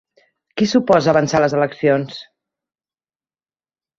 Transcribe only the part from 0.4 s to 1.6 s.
Qui s'oposa a avançar les